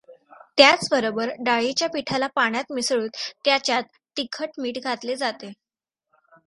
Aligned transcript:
त्याचबरोबर 0.57 1.29
डाळीच्या 1.39 1.87
पिठाला 1.89 2.27
पाण्यात 2.27 2.71
मिसळून 2.71 3.07
त्याच्यात 3.45 3.83
तिखट 4.17 4.59
मीठ 4.59 4.83
घातले 4.83 5.15
जाते. 5.15 5.51